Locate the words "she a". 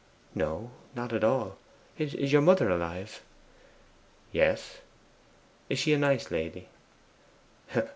5.77-5.99